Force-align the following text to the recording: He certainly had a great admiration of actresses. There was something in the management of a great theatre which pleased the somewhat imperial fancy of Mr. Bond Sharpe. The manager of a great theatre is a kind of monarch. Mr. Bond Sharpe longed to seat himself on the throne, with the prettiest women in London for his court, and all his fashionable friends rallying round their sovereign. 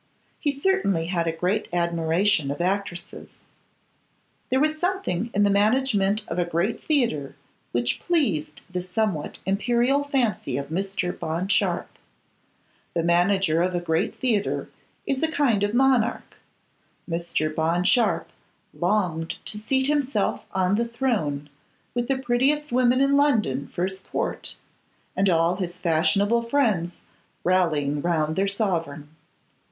He 0.39 0.51
certainly 0.51 1.05
had 1.05 1.27
a 1.27 1.31
great 1.31 1.67
admiration 1.71 2.49
of 2.49 2.59
actresses. 2.59 3.29
There 4.49 4.59
was 4.59 4.79
something 4.79 5.29
in 5.31 5.43
the 5.43 5.51
management 5.51 6.23
of 6.27 6.39
a 6.39 6.43
great 6.43 6.83
theatre 6.83 7.35
which 7.71 7.99
pleased 7.99 8.61
the 8.67 8.81
somewhat 8.81 9.37
imperial 9.45 10.03
fancy 10.03 10.57
of 10.57 10.69
Mr. 10.69 11.11
Bond 11.19 11.51
Sharpe. 11.51 11.99
The 12.95 13.03
manager 13.03 13.61
of 13.61 13.75
a 13.75 13.79
great 13.79 14.15
theatre 14.15 14.69
is 15.05 15.21
a 15.21 15.27
kind 15.31 15.61
of 15.61 15.75
monarch. 15.75 16.33
Mr. 17.07 17.53
Bond 17.53 17.87
Sharpe 17.87 18.31
longed 18.73 19.37
to 19.45 19.59
seat 19.59 19.85
himself 19.85 20.47
on 20.51 20.77
the 20.77 20.85
throne, 20.87 21.47
with 21.93 22.07
the 22.07 22.17
prettiest 22.17 22.71
women 22.71 23.01
in 23.01 23.15
London 23.15 23.67
for 23.67 23.83
his 23.83 23.99
court, 23.99 24.55
and 25.15 25.29
all 25.29 25.57
his 25.57 25.77
fashionable 25.77 26.41
friends 26.41 26.93
rallying 27.43 28.01
round 28.01 28.35
their 28.35 28.47
sovereign. 28.47 29.07